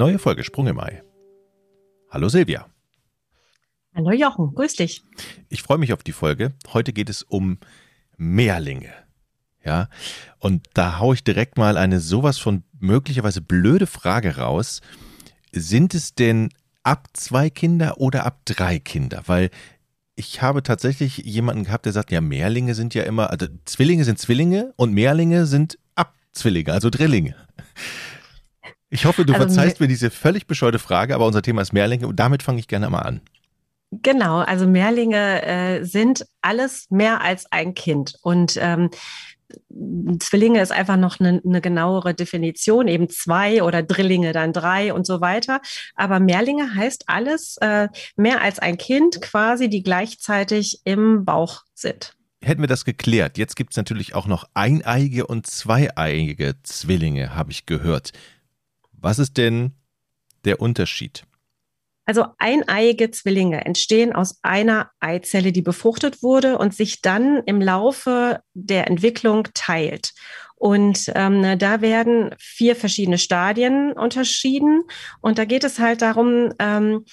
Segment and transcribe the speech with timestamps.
[0.00, 1.02] Neue Folge Sprung im Ei.
[2.08, 2.64] Hallo Silvia.
[3.94, 5.02] Hallo Jochen, grüß dich.
[5.50, 6.54] Ich freue mich auf die Folge.
[6.72, 7.58] Heute geht es um
[8.16, 8.94] Mehrlinge.
[9.62, 9.90] Ja,
[10.38, 14.80] und da haue ich direkt mal eine sowas von möglicherweise blöde Frage raus.
[15.52, 16.48] Sind es denn
[16.82, 19.24] ab zwei Kinder oder ab drei Kinder?
[19.26, 19.50] Weil
[20.14, 24.18] ich habe tatsächlich jemanden gehabt, der sagt, ja, Mehrlinge sind ja immer, also Zwillinge sind
[24.18, 27.34] Zwillinge und Mehrlinge sind Abzwillinge, also Drillinge.
[28.90, 32.06] Ich hoffe, du also, verzeihst mir diese völlig bescheuerte Frage, aber unser Thema ist Mehrlinge
[32.08, 33.20] und damit fange ich gerne mal an.
[33.92, 38.14] Genau, also Mehrlinge äh, sind alles mehr als ein Kind.
[38.22, 38.90] Und ähm,
[40.20, 45.06] Zwillinge ist einfach noch eine, eine, genauere Definition, eben zwei oder Drillinge dann drei und
[45.06, 45.60] so weiter.
[45.96, 52.14] Aber Mehrlinge heißt alles äh, mehr als ein Kind quasi, die gleichzeitig im Bauch sind.
[52.42, 53.38] Hätten wir das geklärt.
[53.38, 58.12] Jetzt gibt es natürlich auch noch eineige und zweieiige Zwillinge, habe ich gehört.
[59.00, 59.72] Was ist denn
[60.44, 61.24] der Unterschied?
[62.06, 68.40] Also eineiige Zwillinge entstehen aus einer Eizelle, die befruchtet wurde und sich dann im Laufe
[68.52, 70.12] der Entwicklung teilt.
[70.56, 74.82] Und ähm, da werden vier verschiedene Stadien unterschieden.
[75.20, 77.04] Und da geht es halt darum, ähm,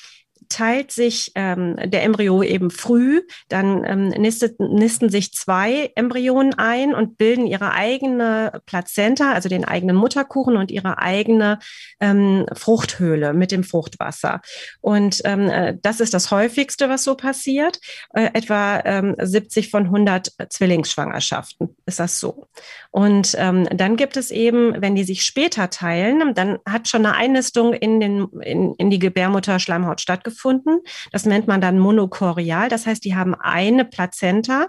[0.49, 6.93] teilt sich ähm, der Embryo eben früh, dann ähm, nistet, nisten sich zwei Embryonen ein
[6.93, 11.59] und bilden ihre eigene Plazenta, also den eigenen Mutterkuchen und ihre eigene
[11.99, 14.41] ähm, Fruchthöhle mit dem Fruchtwasser.
[14.81, 17.79] Und ähm, äh, das ist das häufigste, was so passiert.
[18.13, 22.47] Äh, etwa ähm, 70 von 100 Zwillingsschwangerschaften ist das so.
[22.91, 27.15] Und ähm, dann gibt es eben, wenn die sich später teilen, dann hat schon eine
[27.15, 30.79] Einnistung in, den, in, in die Gebärmutterschleimhaut stattgefunden gefunden.
[31.11, 32.69] Das nennt man dann monokorial.
[32.69, 34.67] Das heißt, die haben eine Plazenta,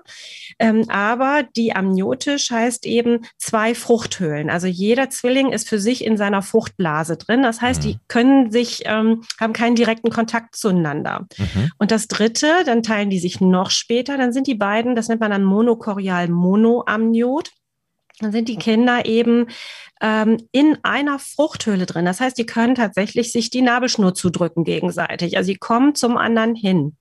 [0.58, 4.48] ähm, aber die amniotisch heißt eben zwei Fruchthöhlen.
[4.48, 7.42] Also jeder Zwilling ist für sich in seiner Fruchtblase drin.
[7.42, 7.86] Das heißt, mhm.
[7.86, 11.26] die können sich, ähm, haben keinen direkten Kontakt zueinander.
[11.36, 11.70] Mhm.
[11.78, 14.16] Und das dritte, dann teilen die sich noch später.
[14.16, 17.50] Dann sind die beiden, das nennt man dann monokorial monoamniot
[18.20, 19.46] dann sind die Kinder eben
[20.00, 22.04] ähm, in einer Fruchthöhle drin.
[22.04, 25.36] Das heißt, die können tatsächlich sich die Nabelschnur zudrücken gegenseitig.
[25.36, 26.96] Also sie kommen zum anderen hin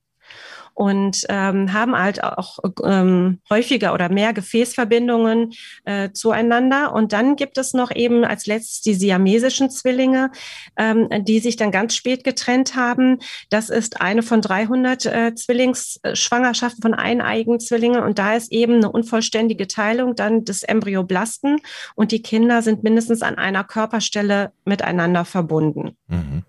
[0.78, 5.54] und ähm, haben halt auch ähm, häufiger oder mehr Gefäßverbindungen
[5.86, 6.94] äh, zueinander.
[6.94, 10.30] Und dann gibt es noch eben als letztes die siamesischen Zwillinge,
[10.78, 13.18] ähm, die sich dann ganz spät getrennt haben.
[13.50, 18.04] Das ist eine von 300 äh, Zwillingsschwangerschaften von eineigen Zwillingen.
[18.04, 21.58] Und da ist eben eine unvollständige Teilung dann des Embryoblasten.
[21.96, 25.98] Und die Kinder sind mindestens an einer Körperstelle miteinander verbunden.
[26.08, 26.44] Mhm.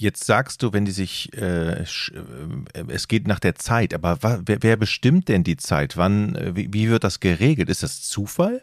[0.00, 1.84] Jetzt sagst du, wenn die sich, äh, äh,
[2.88, 5.98] es geht nach der Zeit, aber wer, wer, bestimmt denn die Zeit?
[5.98, 7.68] Wann, äh, wie, wie, wird das geregelt?
[7.68, 8.62] Ist das Zufall?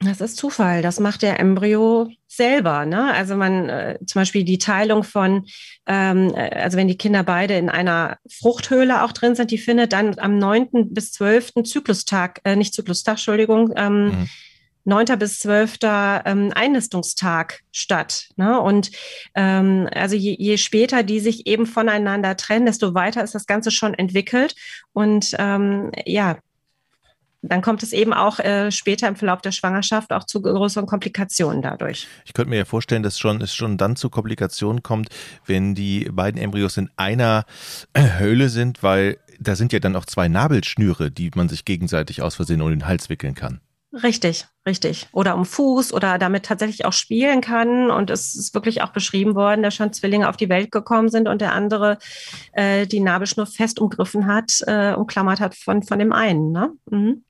[0.00, 0.82] Das ist Zufall.
[0.82, 2.86] Das macht der Embryo selber.
[2.86, 3.14] Ne?
[3.14, 5.46] Also man, äh, zum Beispiel die Teilung von,
[5.86, 9.92] ähm, äh, also wenn die Kinder beide in einer Fruchthöhle auch drin sind, die findet
[9.92, 10.92] dann am 9.
[10.92, 11.52] bis 12.
[11.62, 14.28] Zyklustag, äh, nicht Zyklustag, Entschuldigung, ähm, mhm
[14.84, 15.18] 9.
[15.18, 15.78] bis 12.
[15.82, 18.28] Ähm, Einnistungstag statt.
[18.36, 18.60] Ne?
[18.60, 18.90] Und
[19.34, 23.70] ähm, also je, je später die sich eben voneinander trennen, desto weiter ist das Ganze
[23.70, 24.54] schon entwickelt.
[24.92, 26.38] Und ähm, ja,
[27.46, 31.60] dann kommt es eben auch äh, später im Verlauf der Schwangerschaft auch zu größeren Komplikationen
[31.62, 32.06] dadurch.
[32.24, 35.10] Ich könnte mir ja vorstellen, dass schon, es schon dann zu Komplikationen kommt,
[35.46, 37.44] wenn die beiden Embryos in einer
[37.92, 42.22] äh, Höhle sind, weil da sind ja dann auch zwei Nabelschnüre, die man sich gegenseitig
[42.22, 43.60] aus Versehen um den Hals wickeln kann.
[44.02, 45.06] Richtig, richtig.
[45.12, 47.90] Oder um Fuß oder damit tatsächlich auch spielen kann.
[47.90, 51.28] Und es ist wirklich auch beschrieben worden, dass schon Zwillinge auf die Welt gekommen sind
[51.28, 51.98] und der andere
[52.52, 56.50] äh, die Nabelschnur fest umgriffen hat, äh, umklammert hat von, von dem einen.
[56.50, 56.72] Ne?
[56.90, 57.22] Mhm.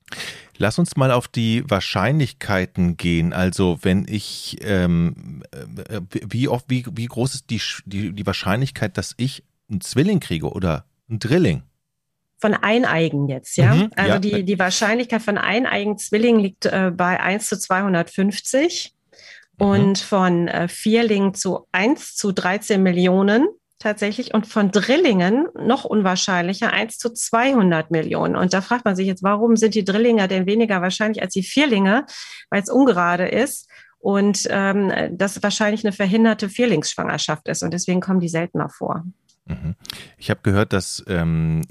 [0.57, 3.31] Lass uns mal auf die Wahrscheinlichkeiten gehen.
[3.31, 8.97] Also wenn ich, ähm, äh, wie, oft, wie, wie groß ist die, die, die Wahrscheinlichkeit,
[8.97, 11.63] dass ich einen Zwilling kriege oder einen Drilling?
[12.37, 13.73] Von Eineigen jetzt, ja.
[13.73, 14.19] Mhm, also ja.
[14.19, 18.93] Die, die Wahrscheinlichkeit von eineigen Zwillingen liegt äh, bei 1 zu 250
[19.57, 19.65] mhm.
[19.65, 23.47] und von äh, Vierlingen zu 1 zu 13 Millionen
[23.79, 28.35] tatsächlich und von Drillingen noch unwahrscheinlicher 1 zu 200 Millionen.
[28.35, 31.43] Und da fragt man sich jetzt, warum sind die Drillinge denn weniger wahrscheinlich als die
[31.43, 32.05] Vierlinge,
[32.49, 38.19] weil es ungerade ist und ähm, das wahrscheinlich eine verhinderte Vierlingsschwangerschaft ist und deswegen kommen
[38.19, 39.03] die seltener vor.
[39.45, 39.75] Mhm.
[40.17, 41.61] Ich habe gehört, dass ähm,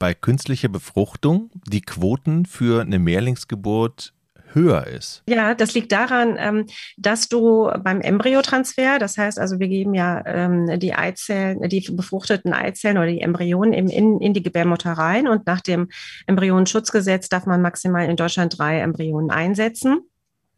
[0.00, 4.12] bei künstlicher Befruchtung die Quoten für eine Mehrlingsgeburt
[4.52, 5.22] höher ist.
[5.28, 6.66] Ja, das liegt daran, ähm,
[6.96, 12.52] dass du beim Embryotransfer, das heißt also, wir geben ja ähm, die Eizellen, die befruchteten
[12.52, 15.88] Eizellen oder die Embryonen eben in, in die Gebärmutter rein und nach dem
[16.26, 20.09] Embryonenschutzgesetz darf man maximal in Deutschland drei Embryonen einsetzen.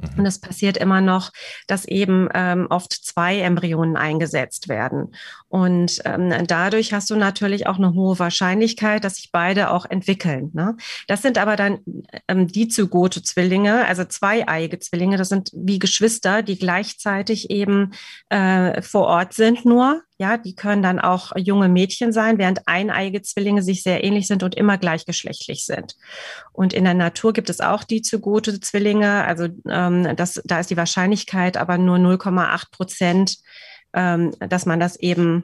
[0.03, 0.21] Mhm.
[0.21, 1.31] Und es passiert immer noch,
[1.67, 5.15] dass eben ähm, oft zwei Embryonen eingesetzt werden.
[5.49, 10.51] Und ähm, dadurch hast du natürlich auch eine hohe Wahrscheinlichkeit, dass sich beide auch entwickeln.
[10.53, 10.77] Ne?
[11.07, 11.81] Das sind aber dann
[12.29, 15.17] ähm, die Zygote-Zwillinge, also zweieiige Zwillinge.
[15.17, 17.93] Das sind wie Geschwister, die gleichzeitig eben
[18.29, 20.03] äh, vor Ort sind nur.
[20.23, 24.45] Ja, die können dann auch junge Mädchen sein, während eineige Zwillinge sich sehr ähnlich sind
[24.45, 25.97] und immer gleichgeschlechtlich sind.
[26.53, 29.25] Und in der Natur gibt es auch die Zygote-Zwillinge.
[29.25, 33.39] Also ähm, das, da ist die Wahrscheinlichkeit aber nur 0,8 Prozent,
[33.95, 35.43] ähm, dass man das eben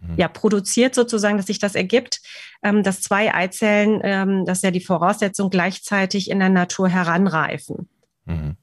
[0.00, 0.16] mhm.
[0.16, 2.22] ja, produziert sozusagen, dass sich das ergibt,
[2.64, 7.88] ähm, dass zwei Eizellen, ähm, das ist ja die Voraussetzung, gleichzeitig in der Natur heranreifen.
[8.24, 8.56] Mhm.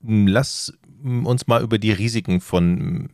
[0.00, 0.72] Lass
[1.08, 3.10] uns mal über die Risiken von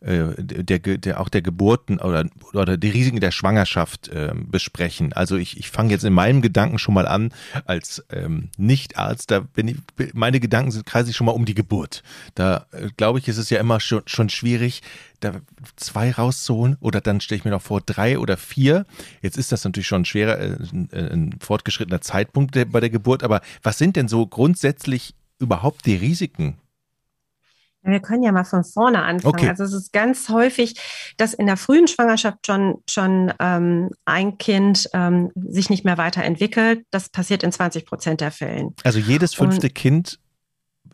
[0.00, 5.12] äh, der, der, auch der Geburten oder, oder die Risiken der Schwangerschaft äh, besprechen.
[5.12, 7.32] Also ich, ich fange jetzt in meinem Gedanken schon mal an,
[7.64, 9.76] als ähm, Nichtarzt, da bin ich,
[10.14, 12.02] meine Gedanken sind kreisig schon mal um die Geburt.
[12.34, 14.82] Da äh, glaube ich, ist es ja immer schon, schon schwierig,
[15.20, 15.40] da
[15.76, 18.86] zwei rauszuholen oder dann stelle ich mir noch vor drei oder vier.
[19.22, 23.40] Jetzt ist das natürlich schon schwerer, äh, ein, ein fortgeschrittener Zeitpunkt bei der Geburt, aber
[23.62, 26.58] was sind denn so grundsätzlich überhaupt die Risiken
[27.82, 29.34] wir können ja mal von vorne anfangen.
[29.34, 29.48] Okay.
[29.48, 30.80] Also es ist ganz häufig,
[31.16, 36.84] dass in der frühen Schwangerschaft schon, schon ähm, ein Kind ähm, sich nicht mehr weiterentwickelt.
[36.90, 38.74] Das passiert in 20 Prozent der Fällen.
[38.84, 40.19] Also jedes fünfte Und Kind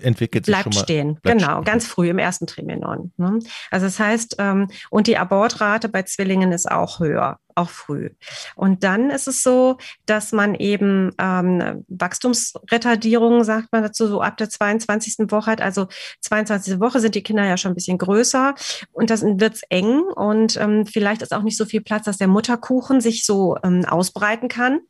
[0.00, 1.14] entwickelt sich bleibt schon mal, stehen.
[1.22, 1.64] Bleibt genau, stehen.
[1.64, 3.12] ganz früh im ersten Trimenon.
[3.16, 3.38] Ne?
[3.70, 8.10] Also das heißt, ähm, und die Abortrate bei Zwillingen ist auch höher, auch früh.
[8.54, 14.36] Und dann ist es so, dass man eben ähm, Wachstumsretardierung, sagt man dazu, so ab
[14.36, 15.30] der 22.
[15.30, 15.60] Woche hat.
[15.60, 15.86] Also
[16.20, 16.80] 22.
[16.80, 18.54] Woche sind die Kinder ja schon ein bisschen größer
[18.92, 22.28] und das wird's eng und ähm, vielleicht ist auch nicht so viel Platz, dass der
[22.28, 24.80] Mutterkuchen sich so ähm, ausbreiten kann.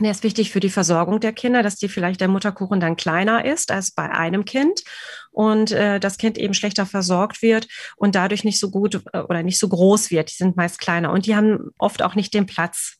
[0.00, 3.44] Der ist wichtig für die Versorgung der Kinder, dass die vielleicht der Mutterkuchen dann kleiner
[3.44, 4.84] ist als bei einem Kind
[5.32, 7.66] und äh, das Kind eben schlechter versorgt wird
[7.96, 10.30] und dadurch nicht so gut äh, oder nicht so groß wird.
[10.30, 12.96] Die sind meist kleiner und die haben oft auch nicht den Platz.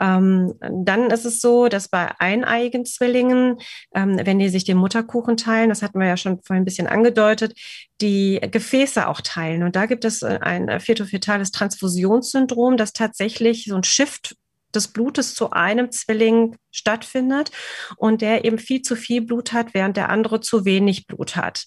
[0.00, 3.58] Ähm, dann ist es so, dass bei eineigen Zwillingen,
[3.94, 6.86] ähm, wenn die sich den Mutterkuchen teilen, das hatten wir ja schon vorhin ein bisschen
[6.86, 7.52] angedeutet,
[8.00, 9.62] die Gefäße auch teilen.
[9.62, 14.34] Und da gibt es äh, ein fetofetales Transfusionssyndrom, das tatsächlich so ein Shift
[14.74, 17.50] des Blutes zu einem Zwilling stattfindet
[17.96, 21.66] und der eben viel zu viel Blut hat, während der andere zu wenig Blut hat.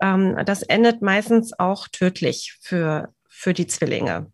[0.00, 4.32] Ähm, das endet meistens auch tödlich für, für die Zwillinge.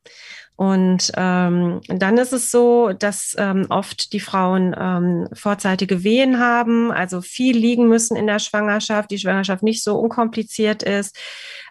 [0.55, 6.93] Und ähm, dann ist es so, dass ähm, oft die Frauen ähm, vorzeitige Wehen haben,
[6.93, 11.19] also viel liegen müssen in der Schwangerschaft, die Schwangerschaft nicht so unkompliziert ist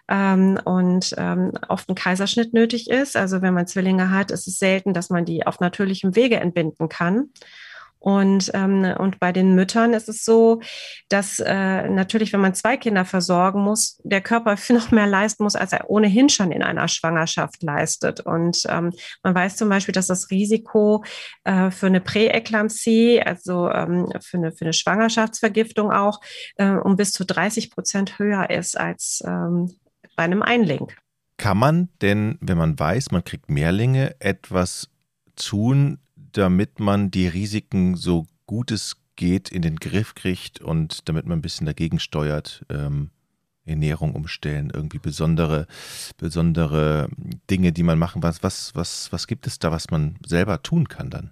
[0.08, 3.16] ähm, und ähm, oft ein Kaiserschnitt nötig ist.
[3.16, 6.90] Also wenn man Zwillinge hat, ist es selten, dass man die auf natürlichem Wege entbinden
[6.90, 7.30] kann.
[8.02, 10.60] Und, ähm, und bei den Müttern ist es so,
[11.08, 15.44] dass äh, natürlich, wenn man zwei Kinder versorgen muss, der Körper viel noch mehr leisten
[15.44, 18.18] muss, als er ohnehin schon in einer Schwangerschaft leistet.
[18.18, 21.04] Und ähm, man weiß zum Beispiel, dass das Risiko
[21.44, 26.20] äh, für eine Präeklampsie, also ähm, für, eine, für eine Schwangerschaftsvergiftung auch,
[26.56, 29.70] äh, um bis zu 30 Prozent höher ist als ähm,
[30.16, 30.88] bei einem Einling.
[31.36, 34.88] Kann man denn, wenn man weiß, man kriegt Mehrlinge, etwas
[35.36, 35.98] tun,
[36.32, 41.38] damit man die Risiken so gut es geht in den Griff kriegt und damit man
[41.38, 43.10] ein bisschen dagegen steuert, ähm,
[43.64, 45.66] Ernährung umstellen, irgendwie besondere,
[46.16, 47.08] besondere
[47.50, 48.22] Dinge, die man machen.
[48.22, 51.30] Was, was, was, was gibt es da, was man selber tun kann dann?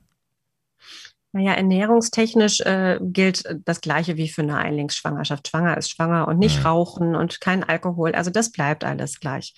[1.32, 5.48] Naja, ernährungstechnisch äh, gilt das Gleiche wie für eine Einlingsschwangerschaft.
[5.48, 6.58] Schwanger ist schwanger und nicht.
[6.58, 6.66] Mhm.
[6.66, 8.12] rauchen und kein Alkohol.
[8.12, 9.54] Also das bleibt alles gleich.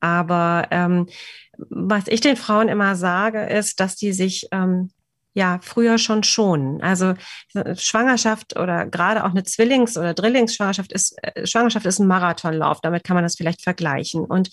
[0.00, 1.06] Aber ähm,
[1.56, 4.90] was ich den Frauen immer sage, ist, dass die sich ähm,
[5.34, 6.80] ja früher schon schonen.
[6.80, 7.14] Also
[7.76, 12.80] Schwangerschaft oder gerade auch eine Zwillings- oder Drillingsschwangerschaft ist äh, Schwangerschaft ist ein Marathonlauf.
[12.80, 14.24] Damit kann man das vielleicht vergleichen.
[14.24, 14.50] Und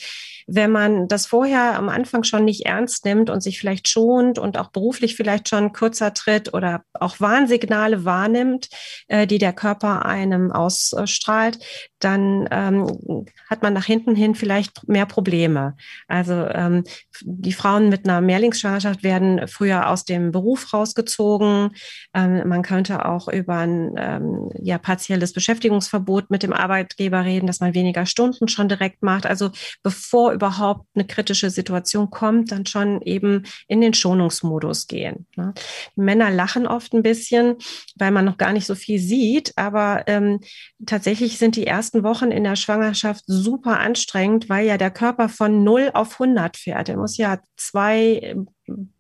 [0.54, 4.58] wenn man das vorher am Anfang schon nicht ernst nimmt und sich vielleicht schont und
[4.58, 8.68] auch beruflich vielleicht schon kürzer tritt oder auch Warnsignale wahrnimmt,
[9.08, 11.60] äh, die der Körper einem ausstrahlt,
[12.00, 15.76] dann ähm, hat man nach hinten hin vielleicht mehr Probleme.
[16.08, 16.84] Also ähm,
[17.22, 21.72] die Frauen mit einer Mehrlingsschwangerschaft werden früher aus dem Beruf rausgezogen.
[22.14, 27.62] Ähm, man könnte auch über ein ähm, ja, partielles Beschäftigungsverbot mit dem Arbeitgeber reden, dass
[27.62, 29.26] man weniger Stunden schon direkt macht.
[29.26, 29.52] Also
[29.84, 35.28] bevor überhaupt eine kritische Situation kommt, dann schon eben in den Schonungsmodus gehen.
[35.36, 35.54] Ne?
[35.96, 37.58] Männer lachen oft ein bisschen,
[37.96, 40.40] weil man noch gar nicht so viel sieht, aber ähm,
[40.88, 45.64] tatsächlich sind die ersten Wochen in der Schwangerschaft super anstrengend, weil ja der Körper von
[45.64, 46.90] 0 auf 100 fährt.
[46.90, 48.36] Er muss ja zwei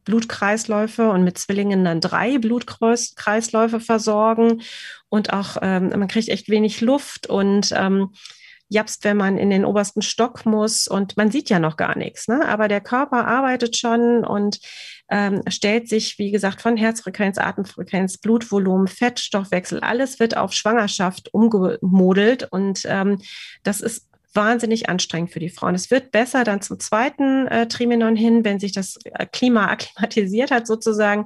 [0.05, 4.61] Blutkreisläufe und mit Zwillingen dann drei Blutkreisläufe versorgen.
[5.09, 8.11] Und auch ähm, man kriegt echt wenig Luft und ähm,
[8.71, 12.29] japst, wenn man in den obersten Stock muss und man sieht ja noch gar nichts.
[12.29, 12.47] Ne?
[12.47, 14.59] Aber der Körper arbeitet schon und
[15.09, 22.47] ähm, stellt sich, wie gesagt, von Herzfrequenz, Atemfrequenz, Blutvolumen, Fettstoffwechsel, alles wird auf Schwangerschaft umgemodelt
[22.49, 23.19] und ähm,
[23.63, 25.75] das ist wahnsinnig anstrengend für die Frauen.
[25.75, 30.49] Es wird besser dann zum zweiten äh, Trimenon hin, wenn sich das äh, Klima akklimatisiert
[30.49, 31.25] hat sozusagen.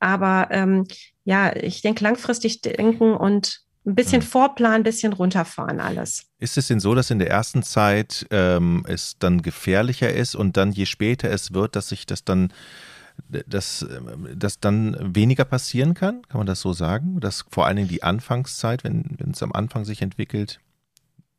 [0.00, 0.86] Aber ähm,
[1.24, 4.26] ja, ich denke langfristig denken und ein bisschen mhm.
[4.26, 6.26] vorplanen, ein bisschen runterfahren alles.
[6.38, 10.56] Ist es denn so, dass in der ersten Zeit ähm, es dann gefährlicher ist und
[10.56, 12.52] dann je später es wird, dass sich das dann
[13.28, 13.86] dass,
[14.34, 16.20] dass dann weniger passieren kann?
[16.28, 17.18] Kann man das so sagen?
[17.18, 20.60] Dass vor allen Dingen die Anfangszeit, wenn es am Anfang sich entwickelt,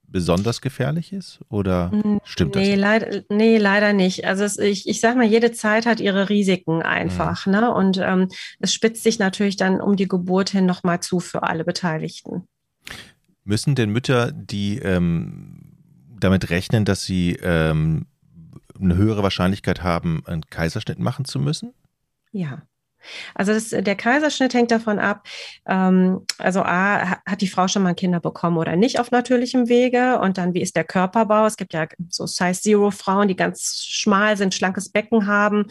[0.08, 1.40] besonders gefährlich ist?
[1.50, 1.92] Oder
[2.24, 2.80] stimmt nee, das?
[2.80, 4.26] Leid, nee, leider nicht.
[4.26, 7.46] Also es, ich, ich sage mal, jede Zeit hat ihre Risiken einfach.
[7.46, 7.52] Mhm.
[7.52, 7.74] Ne?
[7.74, 11.64] Und ähm, es spitzt sich natürlich dann um die Geburt hin nochmal zu für alle
[11.64, 12.48] Beteiligten.
[13.44, 15.78] Müssen denn Mütter, die ähm,
[16.20, 18.08] damit rechnen, dass sie ähm,
[18.80, 21.74] eine höhere Wahrscheinlichkeit haben, einen Kaiserschnitt machen zu müssen?
[22.32, 22.64] Ja.
[23.36, 25.28] Also das, der Kaiserschnitt hängt davon ab,
[25.68, 30.20] ähm, also A, hat die Frau schon mal Kinder bekommen oder nicht auf natürlichem Wege
[30.20, 31.46] und dann, wie ist der Körperbau?
[31.46, 35.68] Es gibt ja so Size Zero Frauen, die ganz schmal sind, schlankes Becken haben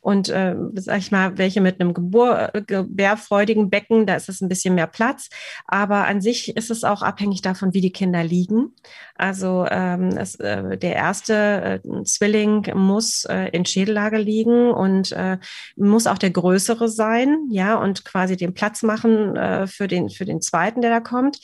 [0.00, 4.48] und, äh, sag ich mal, welche mit einem Gebur gebärfreudigen Becken, da ist es ein
[4.48, 5.28] bisschen mehr Platz.
[5.66, 8.72] Aber an sich ist es auch abhängig davon, wie die Kinder liegen.
[9.16, 15.38] Also ähm, es, äh, der erste äh, Zwilling muss äh, in Schädellage liegen und äh,
[15.76, 20.24] muss auch der größere sein, ja, und quasi den Platz machen äh, für den für
[20.24, 21.40] den zweiten, der da kommt.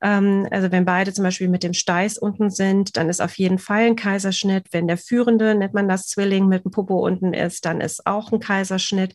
[0.00, 3.58] Ähm, also wenn beide zum Beispiel mit dem Steiß unten sind, dann ist auf jeden
[3.58, 4.68] Fall ein Kaiserschnitt.
[4.70, 8.32] Wenn der führende, nennt man das Zwilling, mit dem Popo unten ist, dann ist auch
[8.32, 9.14] ein Kaiserschnitt.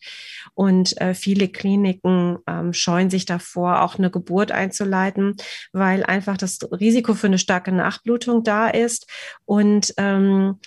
[0.54, 5.36] Und äh, viele Kliniken ähm, scheuen sich davor, auch eine Geburt einzuleiten,
[5.72, 9.06] weil einfach das Risiko für eine starke Nachblutung da ist.
[9.44, 10.58] Und ähm,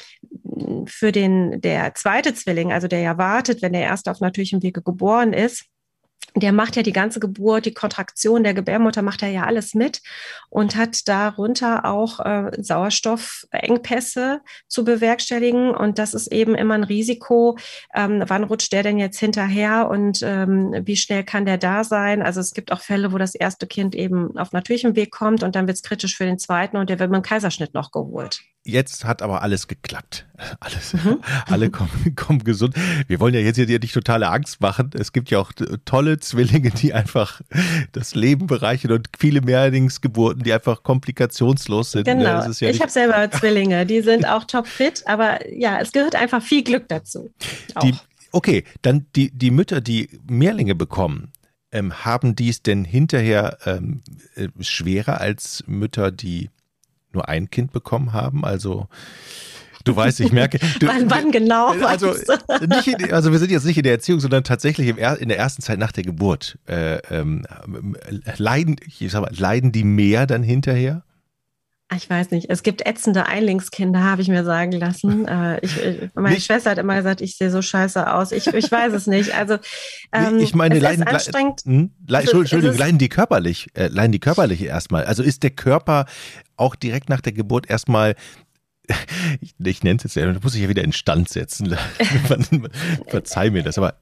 [0.86, 4.82] für den der zweite Zwilling, also der ja wartet, wenn der erste auf natürlichem Wege
[4.82, 5.66] geboren ist,
[6.36, 10.02] der macht ja die ganze Geburt, die Kontraktion der Gebärmutter macht er ja alles mit
[10.50, 15.72] und hat darunter auch äh, Sauerstoffengpässe zu bewerkstelligen.
[15.72, 17.58] Und das ist eben immer ein Risiko.
[17.94, 22.22] Ähm, wann rutscht der denn jetzt hinterher und ähm, wie schnell kann der da sein?
[22.22, 25.56] Also es gibt auch Fälle, wo das erste Kind eben auf natürlichem Weg kommt und
[25.56, 28.42] dann wird es kritisch für den zweiten und der wird mit einem Kaiserschnitt noch geholt.
[28.68, 30.26] Jetzt hat aber alles geklappt.
[30.60, 31.22] Alles, mhm.
[31.46, 32.76] alle kommen, kommen gesund.
[33.08, 34.90] Wir wollen ja jetzt hier nicht totale Angst machen.
[34.94, 35.54] Es gibt ja auch
[35.86, 37.40] tolle Zwillinge, die einfach
[37.94, 42.04] das Leben bereichern und viele Mehrlingsgeburten, die einfach komplikationslos sind.
[42.04, 42.24] Genau.
[42.24, 46.64] Ja ich habe selber Zwillinge, die sind auch topfit, aber ja, es gehört einfach viel
[46.64, 47.32] Glück dazu.
[47.82, 47.94] Die,
[48.32, 51.32] okay, dann die, die Mütter, die Mehrlinge bekommen,
[51.72, 54.02] ähm, haben dies denn hinterher ähm,
[54.36, 56.50] äh, schwerer als Mütter, die
[57.16, 58.46] nur ein Kind bekommen haben.
[58.46, 58.88] Also
[59.86, 60.60] Du weißt, ich merke.
[60.80, 61.74] Du, wann, wann, genau?
[61.86, 62.14] Also,
[62.60, 65.62] in, also wir sind jetzt nicht in der Erziehung, sondern tatsächlich im, in der ersten
[65.62, 66.58] Zeit nach der Geburt.
[66.68, 67.46] Äh, ähm,
[68.38, 71.04] leiden, ich sag mal, leiden die mehr dann hinterher?
[71.94, 72.50] Ich weiß nicht.
[72.50, 75.28] Es gibt ätzende Einlingskinder, habe ich mir sagen lassen.
[75.36, 75.76] Äh, ich,
[76.14, 76.46] meine nicht.
[76.46, 78.32] Schwester hat immer gesagt, ich sehe so scheiße aus.
[78.32, 79.34] Ich, ich weiß es nicht.
[79.34, 79.58] Also
[80.12, 81.62] ähm, ich meine, leiden, anstrengend.
[81.66, 81.92] Hm?
[82.08, 83.68] Le Entschuldigung, leiden die körperlich?
[83.74, 85.06] Äh, leiden die körperlich erstmal?
[85.06, 86.06] Also ist der Körper
[86.58, 88.16] auch direkt nach der Geburt erstmal
[89.42, 91.76] ich, ich nenne es jetzt ja, da muss ich ja wieder in Stand setzen.
[93.08, 93.96] Verzeih mir das, aber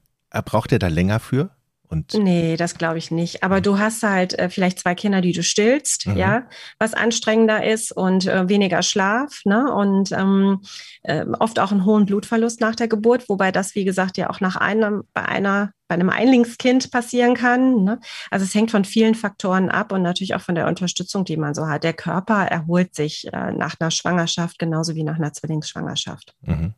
[0.45, 1.51] braucht er da länger für?
[1.93, 3.43] Und nee, das glaube ich nicht.
[3.43, 6.17] Aber du hast halt äh, vielleicht zwei Kinder, die du stillst, mhm.
[6.17, 6.47] ja,
[6.79, 9.71] was anstrengender ist und äh, weniger Schlaf, ne?
[9.71, 10.62] Und ähm,
[11.03, 14.39] äh, oft auch einen hohen Blutverlust nach der Geburt, wobei das, wie gesagt, ja auch
[14.39, 17.83] nach einem, bei einer, bei einem Einlingskind passieren kann.
[17.83, 18.00] Ne?
[18.31, 21.53] Also es hängt von vielen Faktoren ab und natürlich auch von der Unterstützung, die man
[21.53, 21.83] so hat.
[21.83, 26.33] Der Körper erholt sich äh, nach einer Schwangerschaft genauso wie nach einer Zwillingsschwangerschaft.
[26.41, 26.73] Mhm.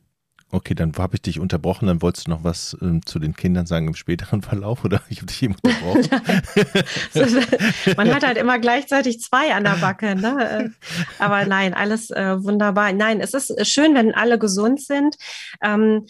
[0.52, 1.88] Okay, dann habe ich dich unterbrochen.
[1.88, 5.18] Dann wolltest du noch was ähm, zu den Kindern sagen im späteren Verlauf oder ich
[5.18, 6.08] habe dich eben unterbrochen?
[7.98, 10.16] Man hat halt immer gleichzeitig zwei an der Backe.
[10.16, 10.72] Ne?
[11.20, 12.94] Aber nein, alles äh, wunderbar.
[12.94, 15.16] Nein, es ist schön, wenn alle gesund sind.
[15.64, 16.06] Ähm,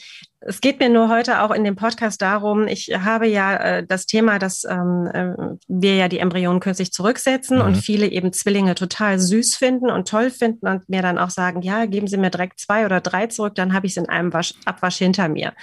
[0.47, 4.05] es geht mir nur heute auch in dem Podcast darum, ich habe ja äh, das
[4.05, 7.63] Thema, dass ähm, äh, wir ja die Embryonen künstlich zurücksetzen mhm.
[7.63, 11.63] und viele eben Zwillinge total süß finden und toll finden und mir dann auch sagen,
[11.63, 14.33] ja, geben Sie mir direkt zwei oder drei zurück, dann habe ich es in einem
[14.33, 15.53] Wasch, Abwasch hinter mir.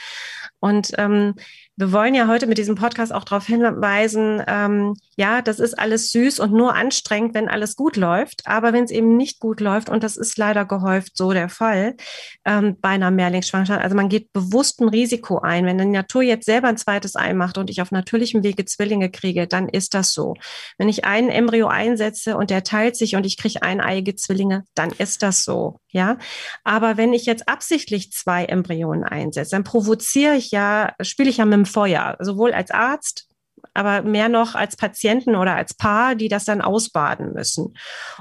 [0.59, 1.35] Und ähm,
[1.77, 6.13] wir wollen ja heute mit diesem Podcast auch darauf hinweisen, ähm, ja, das ist alles
[6.13, 8.43] süß und nur anstrengend, wenn alles gut läuft.
[8.45, 11.97] Aber wenn es eben nicht gut läuft, und das ist leider gehäuft so der Fall
[12.45, 15.65] ähm, bei einer Mehrlingsschwangerschaft, also man geht bewusst ein Risiko ein.
[15.65, 19.11] Wenn die Natur jetzt selber ein zweites Ei macht und ich auf natürlichem Wege Zwillinge
[19.11, 20.35] kriege, dann ist das so.
[20.77, 24.91] Wenn ich einen Embryo einsetze und der teilt sich und ich kriege eineiige Zwillinge, dann
[24.91, 25.79] ist das so.
[25.89, 26.17] Ja,
[26.65, 31.45] aber wenn ich jetzt absichtlich zwei Embryonen einsetze, dann provoziere ich ja, spiele ich ja
[31.45, 33.29] mit dem Feuer, sowohl als Arzt
[33.75, 37.75] aber mehr noch als Patienten oder als Paar, die das dann ausbaden müssen.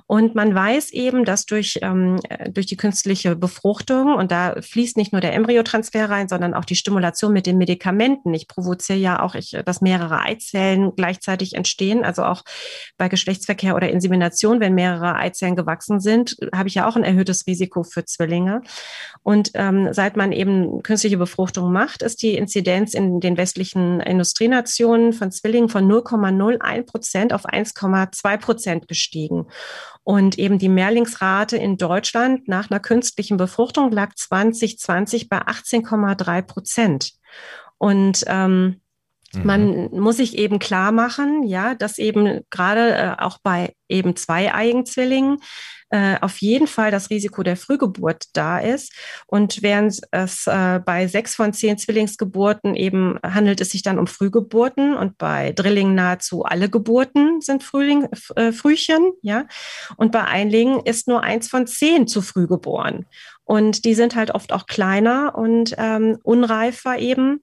[0.07, 5.11] Und man weiß eben, dass durch, ähm, durch die künstliche Befruchtung, und da fließt nicht
[5.11, 8.33] nur der Embryotransfer rein, sondern auch die Stimulation mit den Medikamenten.
[8.33, 12.43] Ich provoziere ja auch, ich, dass mehrere Eizellen gleichzeitig entstehen, also auch
[12.97, 17.45] bei Geschlechtsverkehr oder Insemination, wenn mehrere Eizellen gewachsen sind, habe ich ja auch ein erhöhtes
[17.47, 18.61] Risiko für Zwillinge.
[19.23, 25.13] Und ähm, seit man eben künstliche Befruchtung macht, ist die Inzidenz in den westlichen Industrienationen
[25.13, 29.47] von Zwillingen von 0,01 Prozent auf 1,2 Prozent gestiegen.
[30.03, 37.11] Und eben die Mehrlingsrate in Deutschland nach einer künstlichen Befruchtung lag 2020 bei 18,3 Prozent.
[37.77, 38.81] Und ähm,
[39.33, 39.45] mhm.
[39.45, 44.85] man muss sich eben klar machen, ja, dass eben gerade äh, auch bei eben zweieigen
[44.85, 45.39] Zwillingen
[45.91, 48.93] äh, auf jeden Fall das Risiko der Frühgeburt da ist.
[49.27, 54.07] Und während es äh, bei sechs von zehn Zwillingsgeburten eben handelt es sich dann um
[54.07, 59.45] Frühgeburten und bei Drillingen nahezu alle Geburten sind Frühling, äh, Frühchen, ja.
[59.97, 63.05] Und bei Einlingen ist nur eins von zehn zu früh geboren.
[63.43, 67.41] Und die sind halt oft auch kleiner und ähm, unreifer eben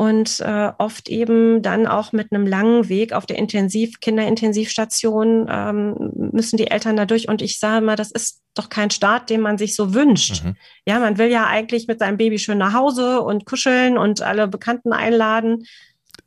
[0.00, 6.30] und äh, oft eben dann auch mit einem langen Weg auf der Intensiv Kinderintensivstation ähm,
[6.32, 7.28] müssen die Eltern da durch.
[7.28, 10.44] Und ich sage mal, das ist doch kein Start, den man sich so wünscht.
[10.44, 10.56] Mhm.
[10.86, 14.48] Ja, man will ja eigentlich mit seinem Baby schön nach Hause und kuscheln und alle
[14.48, 15.66] Bekannten einladen.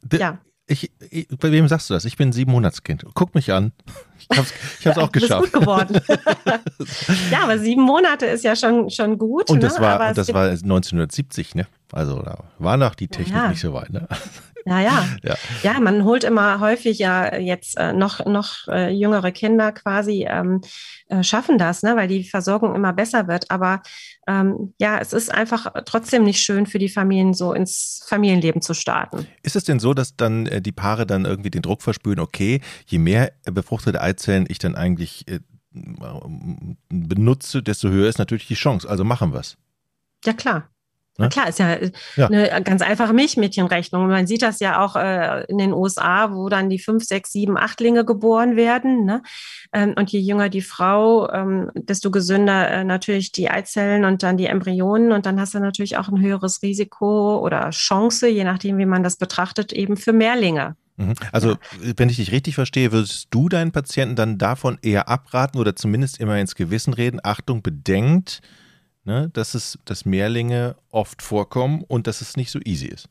[0.01, 0.39] De ja.
[0.65, 2.05] Ich, ich, bei wem sagst du das?
[2.05, 3.05] Ich bin ein Siebenmonatskind.
[3.13, 3.73] Guck mich an.
[4.29, 4.47] Ich habe
[4.85, 5.41] es auch geschafft.
[5.41, 5.99] Bist gut geworden.
[7.31, 9.49] ja, aber sieben Monate ist ja schon, schon gut.
[9.49, 9.81] Und das, ne?
[9.81, 11.67] war, und das war 1970, ne?
[11.91, 13.49] Also da war noch die Technik ja.
[13.49, 13.89] nicht so weit.
[13.89, 14.07] Ne?
[14.65, 15.35] Ja, ja, ja.
[15.61, 20.61] Ja, man holt immer häufig ja jetzt äh, noch, noch äh, jüngere Kinder quasi ähm,
[21.07, 21.95] äh, schaffen das, ne?
[21.95, 23.51] weil die Versorgung immer besser wird.
[23.51, 23.81] Aber
[24.27, 28.73] ähm, ja, es ist einfach trotzdem nicht schön für die Familien, so ins Familienleben zu
[28.73, 29.27] starten.
[29.41, 32.61] Ist es denn so, dass dann äh, die Paare dann irgendwie den Druck verspüren, okay,
[32.85, 35.39] je mehr befruchtete Eizellen ich dann eigentlich äh,
[36.89, 38.89] benutze, desto höher ist natürlich die Chance.
[38.89, 39.57] Also machen wir es.
[40.25, 40.69] Ja, klar.
[41.19, 41.29] Ne?
[41.29, 41.77] Klar, ist ja,
[42.15, 44.07] ja, eine ganz einfache Milchmädchenrechnung.
[44.07, 47.55] Man sieht das ja auch äh, in den USA, wo dann die fünf, sechs, sieben,
[47.55, 49.05] achtlinge geboren werden.
[49.05, 49.21] Ne?
[49.73, 54.37] Ähm, und je jünger die Frau, ähm, desto gesünder äh, natürlich die Eizellen und dann
[54.37, 55.11] die Embryonen.
[55.11, 59.03] Und dann hast du natürlich auch ein höheres Risiko oder Chance, je nachdem, wie man
[59.03, 60.75] das betrachtet, eben für Mehrlinge.
[60.97, 61.13] Mhm.
[61.31, 65.75] Also, wenn ich dich richtig verstehe, würdest du deinen Patienten dann davon eher abraten oder
[65.75, 67.19] zumindest immer ins Gewissen reden?
[67.23, 68.41] Achtung, bedenkt,
[69.05, 73.09] ne, dass es, dass Mehrlinge oft vorkommen und dass es nicht so easy ist.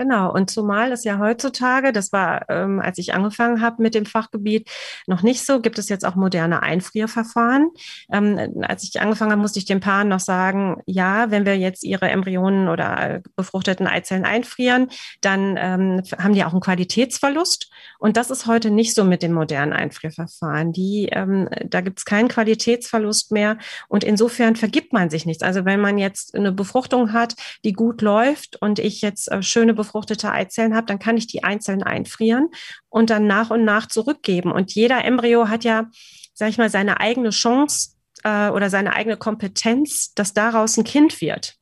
[0.00, 4.06] Genau, und zumal es ja heutzutage, das war, ähm, als ich angefangen habe mit dem
[4.06, 4.66] Fachgebiet,
[5.06, 7.68] noch nicht so, gibt es jetzt auch moderne Einfrierverfahren.
[8.10, 11.84] Ähm, als ich angefangen habe, musste ich den Paaren noch sagen, ja, wenn wir jetzt
[11.84, 14.88] ihre Embryonen oder befruchteten Eizellen einfrieren,
[15.20, 17.70] dann ähm, haben die auch einen Qualitätsverlust.
[17.98, 20.72] Und das ist heute nicht so mit den modernen Einfrierverfahren.
[20.72, 23.58] Die, ähm, da gibt es keinen Qualitätsverlust mehr.
[23.88, 25.42] Und insofern vergibt man sich nichts.
[25.42, 27.34] Also wenn man jetzt eine Befruchtung hat,
[27.66, 31.26] die gut läuft und ich jetzt äh, schöne Befruchtung befruchtete Eizellen habe, dann kann ich
[31.26, 32.48] die einzeln einfrieren
[32.88, 34.52] und dann nach und nach zurückgeben.
[34.52, 35.90] Und jeder Embryo hat ja,
[36.32, 41.20] sag ich mal, seine eigene Chance äh, oder seine eigene Kompetenz, dass daraus ein Kind
[41.20, 41.56] wird.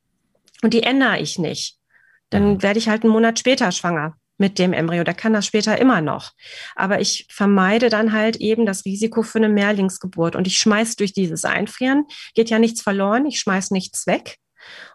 [0.61, 1.77] Und die ändere ich nicht.
[2.29, 2.63] Dann mhm.
[2.63, 5.03] werde ich halt einen Monat später schwanger mit dem Embryo.
[5.03, 6.31] Der kann das später immer noch.
[6.75, 10.35] Aber ich vermeide dann halt eben das Risiko für eine Mehrlingsgeburt.
[10.35, 14.37] Und ich schmeiß durch dieses Einfrieren, geht ja nichts verloren, ich schmeiß nichts weg.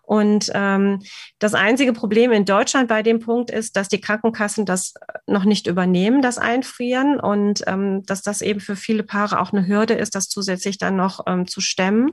[0.07, 1.01] Und ähm,
[1.38, 4.95] das einzige Problem in Deutschland bei dem Punkt ist, dass die Krankenkassen das
[5.27, 9.67] noch nicht übernehmen, das Einfrieren und ähm, dass das eben für viele Paare auch eine
[9.67, 12.11] Hürde ist, das zusätzlich dann noch ähm, zu stemmen.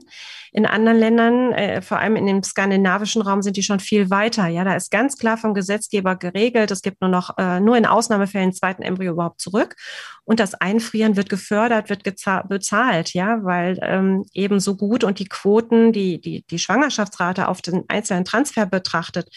[0.52, 4.46] In anderen Ländern, äh, vor allem in dem skandinavischen Raum, sind die schon viel weiter.
[4.48, 6.70] Ja, da ist ganz klar vom Gesetzgeber geregelt.
[6.70, 9.76] Es gibt nur noch äh, nur in Ausnahmefällen zweiten Embryo überhaupt zurück.
[10.24, 15.24] Und das Einfrieren wird gefördert, wird bezahlt, ja, weil ähm, eben so gut und die
[15.24, 19.28] Quoten, die, die, die Schwangerschaftsrate auf den einzelnen Transfer betrachtet,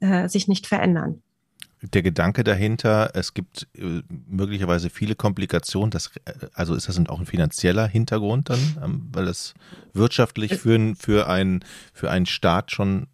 [0.00, 1.22] äh, sich nicht verändern.
[1.82, 7.18] Der Gedanke dahinter, es gibt äh, möglicherweise viele Komplikationen, das, äh, also ist das auch
[7.18, 9.54] ein finanzieller Hintergrund dann, ähm, weil es
[9.92, 13.06] wirtschaftlich für, für, ein, für einen Staat schon.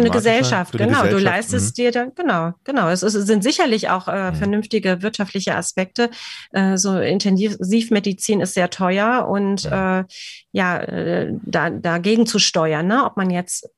[0.00, 0.86] Eine Gesellschaft, genau.
[1.02, 1.22] Du Gesellschaft.
[1.24, 1.82] leistest Mhm.
[1.82, 2.88] dir dann, genau, genau.
[2.88, 4.36] Es, es sind sicherlich auch äh, Mhm.
[4.36, 6.10] vernünftige wirtschaftliche Aspekte.
[6.52, 10.00] Äh, so Intensivmedizin ist sehr teuer und Ja.
[10.00, 10.04] äh,
[10.52, 13.04] ja, äh, da, dagegen zu steuern, ne?
[13.04, 13.68] ob man jetzt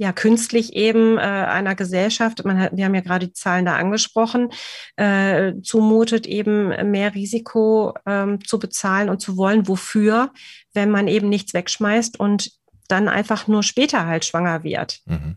[0.00, 3.74] ja künstlich eben äh, einer Gesellschaft, man hat, wir haben ja gerade die Zahlen da
[3.74, 4.50] angesprochen,
[4.96, 9.66] äh, zumutet eben mehr Risiko ähm, zu bezahlen und zu wollen.
[9.66, 10.30] Wofür,
[10.72, 12.52] wenn man eben nichts wegschmeißt und
[12.88, 15.00] dann einfach nur später halt schwanger wird.
[15.06, 15.36] Mhm.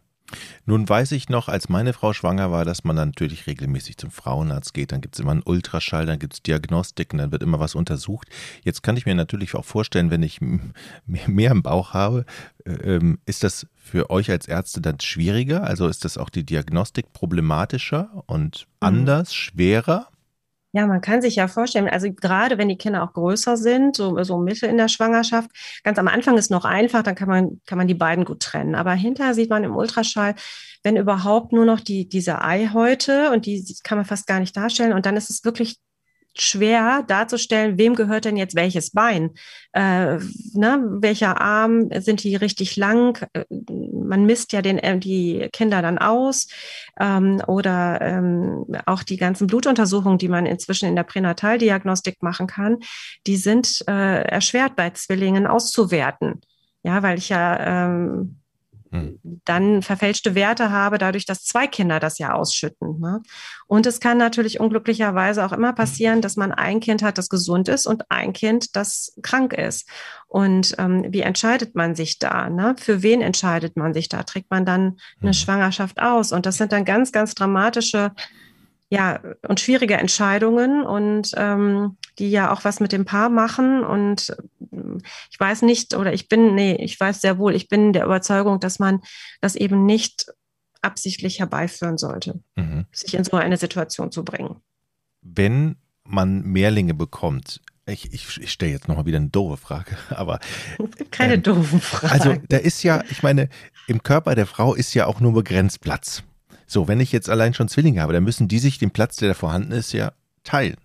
[0.66, 4.12] Nun weiß ich noch, als meine Frau schwanger war, dass man dann natürlich regelmäßig zum
[4.12, 4.94] Frauenarzt geht.
[4.94, 8.30] Dann gibt es immer einen Ultraschall, dann gibt es Diagnostiken, dann wird immer was untersucht.
[8.64, 10.40] Jetzt kann ich mir natürlich auch vorstellen, wenn ich
[11.06, 12.26] mehr im Bauch habe,
[12.66, 15.64] äh, ähm, ist das für euch als Ärzte dann schwieriger?
[15.66, 18.88] Also ist das auch die Diagnostik problematischer und Mhm.
[18.88, 20.08] anders, schwerer?
[20.74, 24.24] Ja, man kann sich ja vorstellen, also gerade wenn die Kinder auch größer sind, so,
[24.24, 25.50] so Mitte in der Schwangerschaft,
[25.84, 28.76] ganz am Anfang ist noch einfach, dann kann man, kann man die beiden gut trennen.
[28.76, 30.36] Aber hinterher sieht man im Ultraschall,
[30.84, 34.94] wenn überhaupt nur noch die, diese Eihäute und die kann man fast gar nicht darstellen.
[34.94, 35.78] Und dann ist es wirklich
[36.38, 39.32] schwer darzustellen, wem gehört denn jetzt welches Bein?
[39.74, 40.18] Äh,
[40.54, 43.26] ne, welcher Arm sind die richtig lang?
[43.34, 46.48] Äh, Man misst ja den, äh, die Kinder dann aus
[47.00, 52.78] ähm, oder ähm, auch die ganzen Blutuntersuchungen, die man inzwischen in der Pränataldiagnostik machen kann,
[53.28, 56.42] die sind äh, erschwert bei Zwillingen auszuwerten.
[56.84, 58.41] Ja, weil ich ja ähm, Hm.
[59.46, 63.00] Dann verfälschte Werte habe, dadurch, dass zwei Kinder das ja ausschütten.
[63.00, 63.22] Ne?
[63.68, 67.70] Und es kann natürlich unglücklicherweise auch immer passieren, dass man ein Kind hat, das gesund
[67.70, 69.88] ist und ein Kind, das krank ist.
[70.28, 72.50] Und ähm, wie entscheidet man sich da?
[72.50, 72.76] Ne?
[72.78, 74.24] Für wen entscheidet man sich da?
[74.24, 75.34] Trägt man dann eine Hm.
[75.34, 76.32] Schwangerschaft aus?
[76.34, 78.12] Und das sind dann ganz, ganz dramatische
[78.92, 83.86] ja, und schwierige Entscheidungen und ähm, die ja auch was mit dem Paar machen.
[83.86, 84.36] Und
[85.30, 88.60] ich weiß nicht, oder ich bin, nee, ich weiß sehr wohl, ich bin der Überzeugung,
[88.60, 89.02] dass man
[89.42, 90.26] das eben nicht
[90.82, 92.86] absichtlich herbeiführen sollte, Mhm.
[92.92, 94.58] sich in so eine Situation zu bringen.
[95.22, 100.40] Wenn man Mehrlinge bekommt, ich, ich, ich stelle jetzt nochmal wieder eine doofe Frage, aber
[100.80, 102.12] Es gibt keine Ähm, doofen Fragen.
[102.14, 103.50] Also da ist ja, ich meine,
[103.88, 106.24] im Körper der Frau ist ja auch nur begrenzt Platz.
[106.66, 109.30] So, wenn ich jetzt allein schon Zwillinge habe, dann müssen die sich den Platz, der
[109.30, 110.78] da vorhanden ist, ja teilen.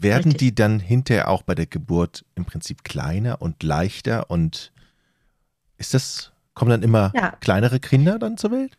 [0.00, 0.38] Werden Richtig.
[0.38, 4.72] die dann hinterher auch bei der Geburt im Prinzip kleiner und leichter und
[5.76, 7.32] ist das, kommen dann immer Ja.
[7.40, 8.76] kleinere Kinder dann zur Welt?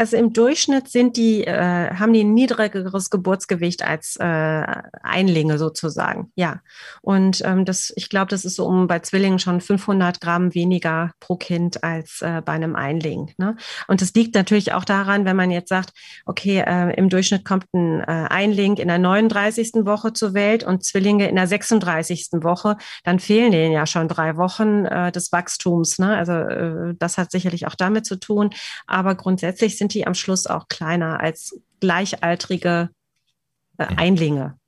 [0.00, 4.24] Also im Durchschnitt sind die, äh, haben die ein niedrigeres Geburtsgewicht als äh,
[5.02, 6.32] Einlinge sozusagen.
[6.36, 6.62] Ja.
[7.02, 11.10] Und ähm, das, ich glaube, das ist so um bei Zwillingen schon 500 Gramm weniger
[11.20, 13.34] pro Kind als äh, bei einem Einling.
[13.36, 13.56] Ne?
[13.88, 15.90] Und das liegt natürlich auch daran, wenn man jetzt sagt,
[16.24, 19.84] okay, äh, im Durchschnitt kommt ein äh, Einling in der 39.
[19.84, 22.28] Woche zur Welt und Zwillinge in der 36.
[22.42, 25.98] Woche, dann fehlen denen ja schon drei Wochen äh, des Wachstums.
[25.98, 26.16] Ne?
[26.16, 28.48] Also äh, das hat sicherlich auch damit zu tun.
[28.86, 32.90] Aber grundsätzlich sind die am Schluss auch kleiner als gleichaltrige
[33.78, 33.98] äh, Mhm.
[33.98, 34.58] Einlinge.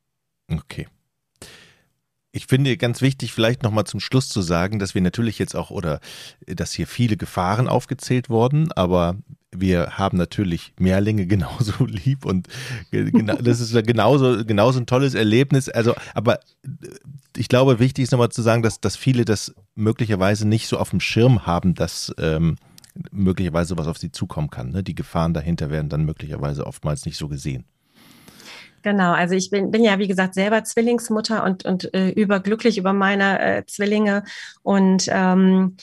[0.51, 0.89] Okay.
[2.35, 5.71] Ich finde ganz wichtig, vielleicht nochmal zum Schluss zu sagen, dass wir natürlich jetzt auch
[5.71, 6.01] oder
[6.47, 9.17] dass hier viele Gefahren aufgezählt wurden, aber
[9.55, 12.49] wir haben natürlich Mehrlinge genauso lieb und
[12.91, 15.69] genau, das ist genauso, genauso ein tolles Erlebnis.
[15.69, 16.41] Also, aber
[17.37, 20.89] ich glaube, wichtig ist nochmal zu sagen, dass, dass viele das möglicherweise nicht so auf
[20.89, 22.57] dem Schirm haben, dass ähm,
[23.11, 24.71] möglicherweise was auf sie zukommen kann.
[24.71, 24.83] Ne?
[24.83, 27.65] Die Gefahren dahinter werden dann möglicherweise oftmals nicht so gesehen.
[28.83, 32.93] Genau, also ich bin, bin ja, wie gesagt, selber Zwillingsmutter und, und äh, überglücklich über
[32.93, 34.25] meine äh, Zwillinge
[34.63, 35.77] und ähm,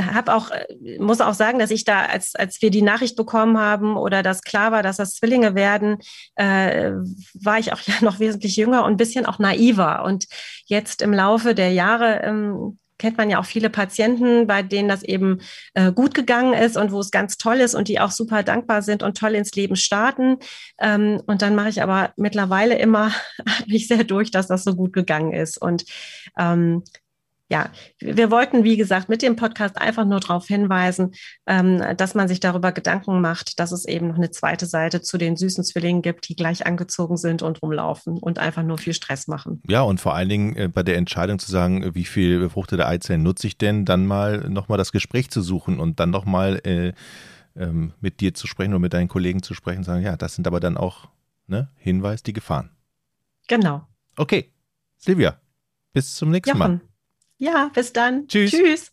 [0.00, 0.50] habe auch,
[0.98, 4.42] muss auch sagen, dass ich da, als, als wir die Nachricht bekommen haben oder dass
[4.42, 5.98] klar war, dass das Zwillinge werden,
[6.36, 6.92] äh,
[7.34, 10.04] war ich auch ja noch wesentlich jünger und ein bisschen auch naiver.
[10.04, 10.26] Und
[10.66, 15.02] jetzt im Laufe der Jahre ähm, kennt man ja auch viele Patienten, bei denen das
[15.02, 15.40] eben
[15.74, 18.82] äh, gut gegangen ist und wo es ganz toll ist und die auch super dankbar
[18.82, 20.38] sind und toll ins Leben starten.
[20.80, 23.12] Ähm, und dann mache ich aber mittlerweile immer
[23.66, 25.58] mich sehr durch, dass das so gut gegangen ist.
[25.58, 25.84] Und
[26.38, 26.82] ähm,
[27.48, 31.12] ja, wir wollten, wie gesagt, mit dem Podcast einfach nur darauf hinweisen,
[31.46, 35.16] ähm, dass man sich darüber Gedanken macht, dass es eben noch eine zweite Seite zu
[35.16, 39.28] den süßen Zwillingen gibt, die gleich angezogen sind und rumlaufen und einfach nur viel Stress
[39.28, 39.62] machen.
[39.68, 42.84] Ja, und vor allen Dingen äh, bei der Entscheidung zu sagen, äh, wie viel befruchtete
[42.84, 46.92] Eizellen nutze ich denn, dann mal nochmal das Gespräch zu suchen und dann nochmal äh,
[47.54, 50.34] ähm, mit dir zu sprechen oder mit deinen Kollegen zu sprechen und sagen, ja, das
[50.34, 51.08] sind aber dann auch,
[51.46, 52.70] ne, Hinweis, die Gefahren.
[53.46, 53.86] Genau.
[54.16, 54.50] Okay,
[54.96, 55.38] Silvia,
[55.92, 56.80] bis zum nächsten Mal.
[57.38, 58.26] Ja, bis dann.
[58.28, 58.50] Tschüss.
[58.52, 58.92] Tschüss.